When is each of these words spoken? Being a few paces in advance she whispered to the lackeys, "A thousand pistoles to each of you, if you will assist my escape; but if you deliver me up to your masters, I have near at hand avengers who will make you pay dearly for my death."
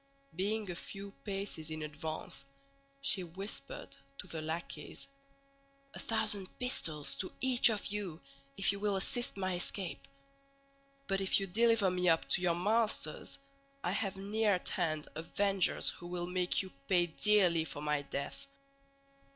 Being 0.35 0.71
a 0.71 0.75
few 0.75 1.11
paces 1.25 1.69
in 1.69 1.83
advance 1.83 2.43
she 3.01 3.23
whispered 3.23 3.95
to 4.17 4.25
the 4.25 4.41
lackeys, 4.41 5.07
"A 5.93 5.99
thousand 5.99 6.47
pistoles 6.57 7.13
to 7.17 7.31
each 7.39 7.69
of 7.69 7.85
you, 7.85 8.19
if 8.57 8.71
you 8.71 8.79
will 8.79 8.95
assist 8.95 9.37
my 9.37 9.53
escape; 9.55 10.07
but 11.05 11.21
if 11.21 11.39
you 11.39 11.45
deliver 11.45 11.91
me 11.91 12.09
up 12.09 12.27
to 12.29 12.41
your 12.41 12.55
masters, 12.55 13.37
I 13.83 13.91
have 13.91 14.17
near 14.17 14.53
at 14.53 14.69
hand 14.69 15.07
avengers 15.13 15.91
who 15.91 16.07
will 16.07 16.25
make 16.25 16.63
you 16.63 16.71
pay 16.87 17.05
dearly 17.05 17.63
for 17.63 17.83
my 17.83 18.01
death." 18.01 18.47